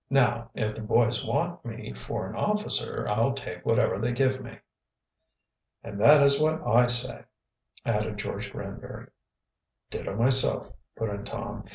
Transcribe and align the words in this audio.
Now, 0.09 0.49
if 0.55 0.73
the 0.73 0.81
boys 0.81 1.23
want 1.23 1.63
me 1.63 1.93
for 1.93 2.27
an 2.27 2.35
officer 2.35 3.07
I'll 3.07 3.33
take 3.33 3.63
whatever 3.63 3.99
they 3.99 4.11
give 4.13 4.41
me." 4.43 4.57
"And 5.83 6.01
that 6.01 6.23
is 6.23 6.41
what 6.41 6.59
I 6.65 6.87
say," 6.87 7.23
added 7.85 8.17
George 8.17 8.51
Granbury. 8.51 9.09
"Ditto, 9.91 10.15
myself," 10.15 10.73
put 10.97 11.11
in 11.11 11.23
Tom. 11.23 11.65